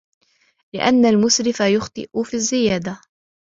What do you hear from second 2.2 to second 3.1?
فِي الزِّيَادَةِ